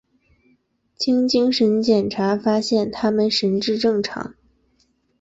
[0.95, 4.33] 经精神检查发现他们神智正常。